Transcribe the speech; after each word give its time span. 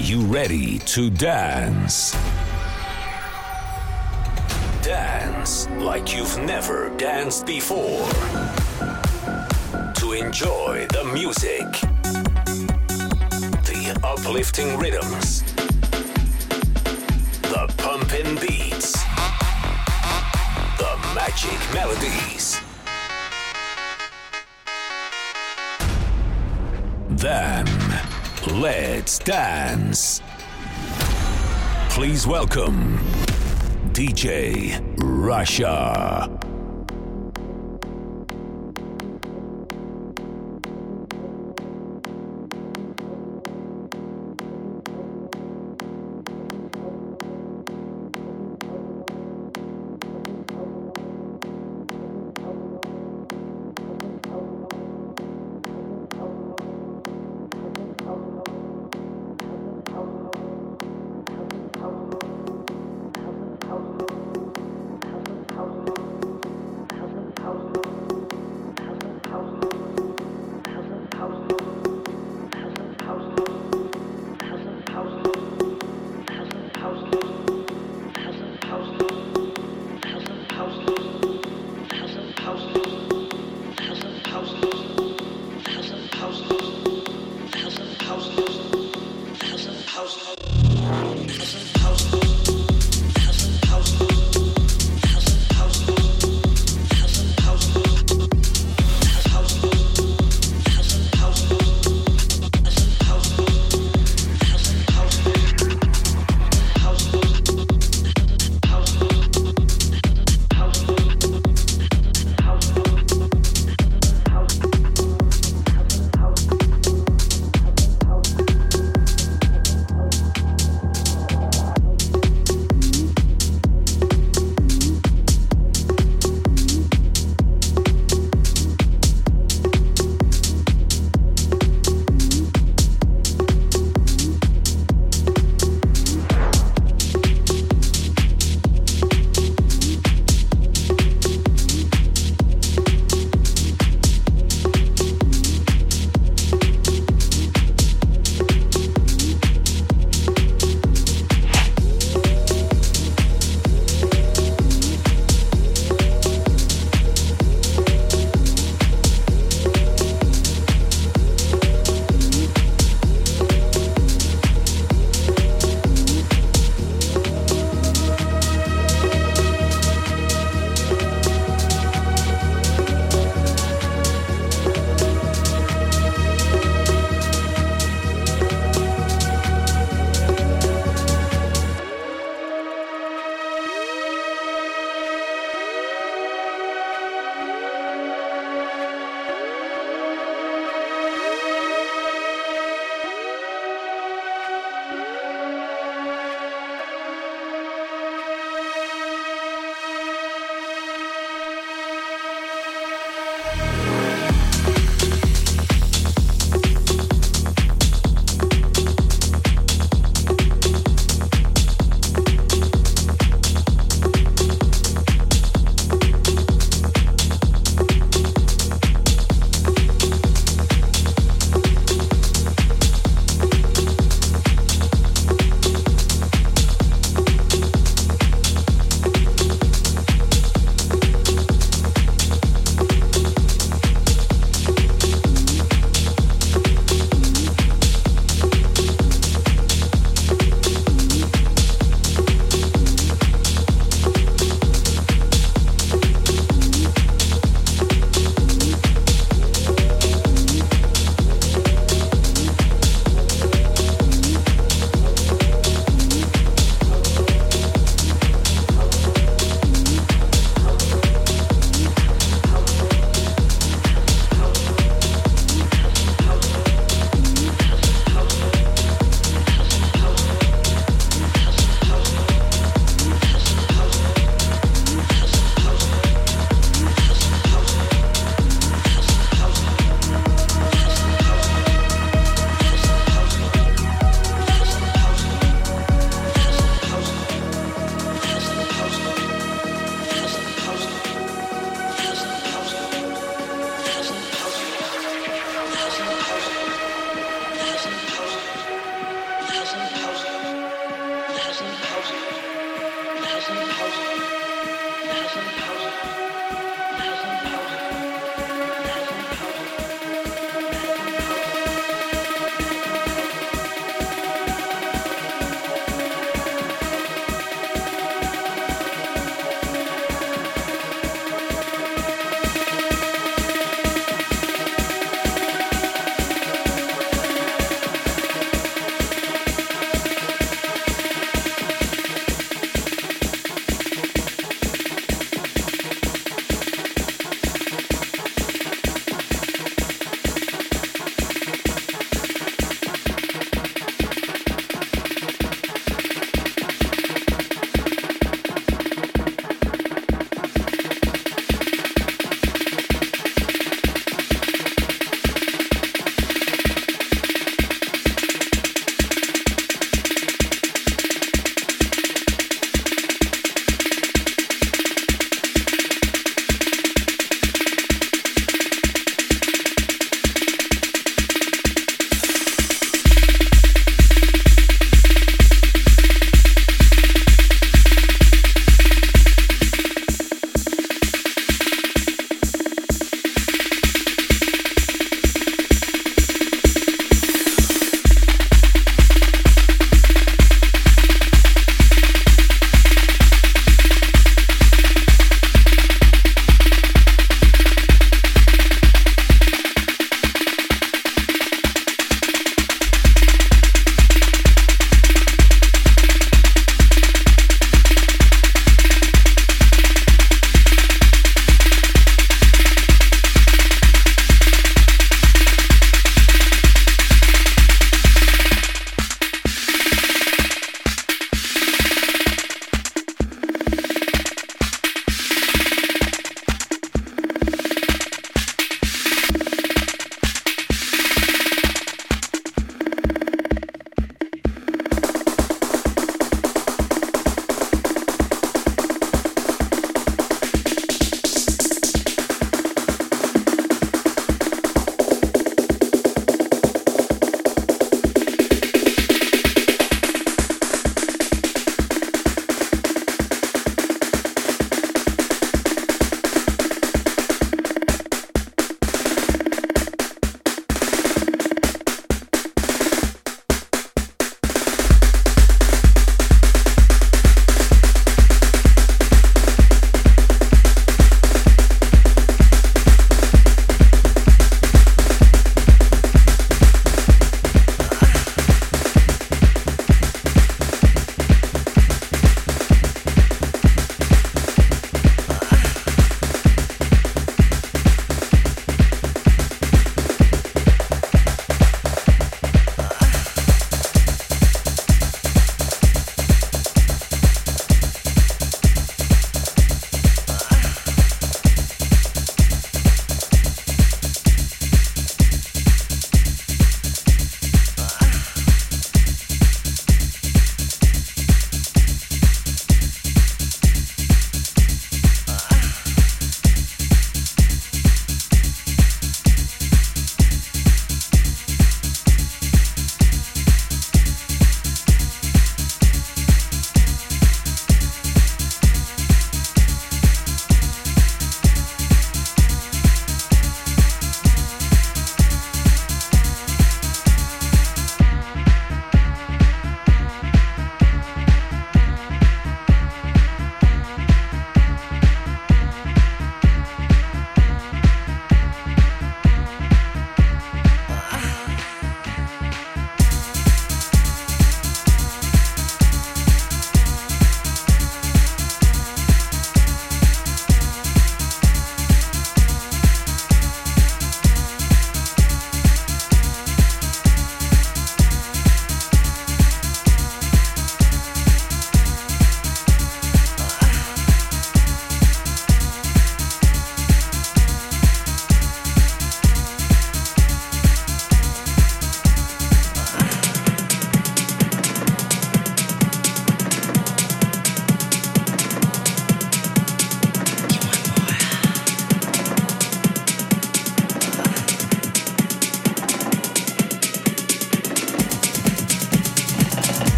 you 0.00 0.20
ready 0.22 0.78
to 0.80 1.10
dance? 1.10 2.12
Dance 4.82 5.68
like 5.78 6.14
you've 6.14 6.38
never 6.38 6.90
danced 6.96 7.46
before. 7.46 8.08
To 9.94 10.12
enjoy 10.12 10.86
the 10.90 11.04
music, 11.12 11.66
the 13.64 13.98
uplifting 14.04 14.78
rhythms, 14.78 15.42
the 17.42 17.72
pumping 17.78 18.36
beats, 18.36 18.92
the 20.78 20.96
magic 21.14 21.58
melodies. 21.74 22.60
Then, 27.10 27.66
let's 28.48 29.18
dance. 29.18 30.20
Please 31.90 32.26
welcome 32.26 32.98
DJ 33.92 34.80
Russia. 34.98 36.37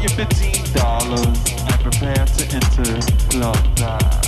Your 0.00 0.10
$15 0.10 1.68
and 1.68 1.80
prepare 1.80 2.26
to 2.26 2.44
enter 2.54 3.00
Club 3.30 3.76
Dive. 3.76 4.26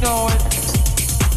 know 0.00 0.28
it. 0.28 0.40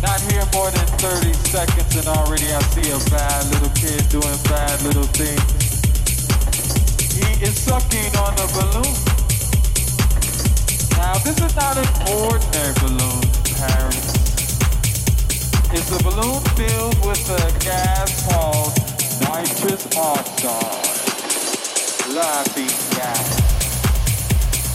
Not 0.01 0.19
here 0.31 0.45
more 0.53 0.71
than 0.71 0.87
30 1.03 1.33
seconds 1.33 1.95
and 1.97 2.07
already 2.07 2.47
I 2.53 2.61
see 2.71 2.89
a 2.91 2.99
bad 3.09 3.45
little 3.51 3.69
kid 3.75 4.07
doing 4.09 4.37
bad 4.47 4.81
little 4.83 5.03
things. 5.03 5.83
He 7.11 7.43
is 7.43 7.57
sucking 7.57 8.15
on 8.15 8.33
a 8.39 8.47
balloon. 8.55 9.22
Now 11.13 11.19
this 11.19 11.37
is 11.37 11.55
not 11.55 11.77
an 11.77 11.85
ordinary 12.25 12.73
balloon, 12.81 13.21
parents. 13.61 14.17
It's 15.69 15.93
a 15.93 16.01
balloon 16.03 16.41
filled 16.57 16.97
with 17.05 17.21
a 17.29 17.53
gas 17.63 18.25
called 18.25 18.73
nitrous 19.21 19.85
oxide. 19.95 20.89
Laughing 22.17 22.73
gas. 22.97 23.37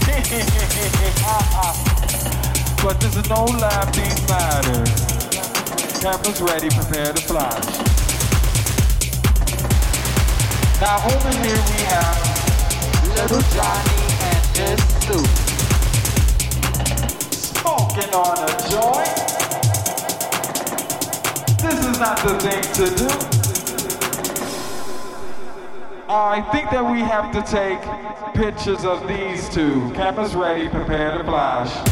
But 2.85 3.01
this 3.01 3.17
is 3.17 3.29
no 3.29 3.45
laughing 3.45 4.15
matter. 4.29 4.85
Ready, 6.45 6.69
prepare 6.71 7.13
to. 7.13 7.23
Now 10.81 11.05
over 11.05 11.31
here 11.43 11.63
we 11.67 11.83
have 11.91 12.17
little 13.17 13.43
Johnny 13.51 13.99
and 14.23 14.47
his 14.57 14.79
suit. 15.03 15.48
On 17.99 18.05
a 18.05 18.47
joint. 18.71 19.19
This 21.61 21.85
is 21.85 21.99
not 21.99 22.17
the 22.19 22.39
thing 22.39 22.63
to 22.75 22.95
do. 22.95 23.09
I 26.09 26.41
think 26.53 26.71
that 26.71 26.89
we 26.89 27.01
have 27.01 27.33
to 27.33 27.43
take 27.43 27.81
pictures 28.35 28.85
of 28.85 29.09
these 29.09 29.49
two. 29.49 29.91
Cameras 29.95 30.37
ready, 30.37 30.69
prepare 30.69 31.19
to 31.19 31.25
flash. 31.25 31.88